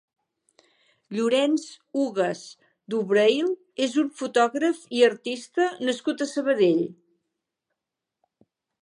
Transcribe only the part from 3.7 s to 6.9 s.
és un fotògraf i artista nascut a Sabadell.